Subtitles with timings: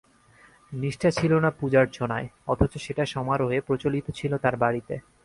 [0.71, 4.95] নিষ্ঠা ছিল না পূজার্চনায়, অথচ সেটা সমারোহে প্রচলিত ছিল তাঁর বাড়িতে।